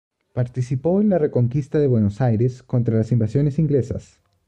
[0.33, 4.19] Participó en la Reconquista de Buenos Aires contra las Invasiones Inglesas.